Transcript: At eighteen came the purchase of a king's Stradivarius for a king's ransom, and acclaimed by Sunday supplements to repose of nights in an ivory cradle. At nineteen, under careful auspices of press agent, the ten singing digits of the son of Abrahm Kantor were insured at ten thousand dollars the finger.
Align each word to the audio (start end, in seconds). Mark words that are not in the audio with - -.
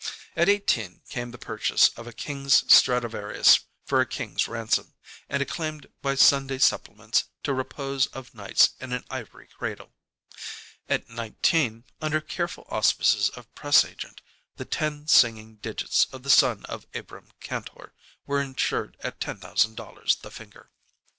At 0.35 0.49
eighteen 0.49 1.03
came 1.09 1.29
the 1.29 1.37
purchase 1.37 1.89
of 1.89 2.07
a 2.07 2.11
king's 2.11 2.63
Stradivarius 2.73 3.59
for 3.85 4.01
a 4.01 4.05
king's 4.07 4.47
ransom, 4.47 4.95
and 5.29 5.43
acclaimed 5.43 5.89
by 6.01 6.15
Sunday 6.15 6.57
supplements 6.57 7.25
to 7.43 7.53
repose 7.53 8.07
of 8.07 8.33
nights 8.33 8.71
in 8.79 8.93
an 8.93 9.05
ivory 9.11 9.47
cradle. 9.59 9.93
At 10.89 11.07
nineteen, 11.07 11.83
under 12.01 12.19
careful 12.19 12.65
auspices 12.71 13.29
of 13.29 13.53
press 13.53 13.85
agent, 13.85 14.23
the 14.55 14.65
ten 14.65 15.05
singing 15.07 15.57
digits 15.57 16.07
of 16.11 16.23
the 16.23 16.31
son 16.31 16.65
of 16.65 16.87
Abrahm 16.95 17.29
Kantor 17.39 17.93
were 18.25 18.41
insured 18.41 18.97
at 19.01 19.19
ten 19.19 19.37
thousand 19.37 19.75
dollars 19.75 20.15
the 20.15 20.31
finger. 20.31 20.71